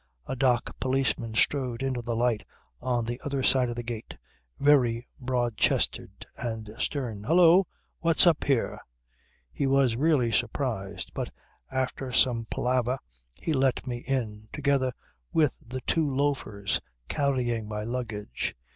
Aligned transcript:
A 0.25 0.35
dock 0.35 0.75
policeman 0.79 1.35
strode 1.35 1.83
into 1.83 2.01
the 2.01 2.15
light 2.15 2.43
on 2.81 3.05
the 3.05 3.21
other 3.23 3.43
side 3.43 3.69
of 3.69 3.75
the 3.75 3.83
gate, 3.83 4.17
very 4.59 5.07
broad 5.21 5.57
chested 5.57 6.25
and 6.39 6.73
stern. 6.79 7.21
"Hallo! 7.21 7.67
What's 7.99 8.25
up 8.25 8.43
here?" 8.45 8.79
"He 9.51 9.67
was 9.67 9.95
really 9.95 10.31
surprised, 10.31 11.11
but 11.13 11.29
after 11.69 12.11
some 12.11 12.47
palaver 12.49 12.97
he 13.35 13.53
let 13.53 13.85
me 13.85 13.97
in 13.97 14.47
together 14.51 14.91
with 15.33 15.55
the 15.63 15.81
two 15.81 16.09
loafers 16.11 16.81
carrying 17.07 17.67
my 17.67 17.83
luggage. 17.83 18.55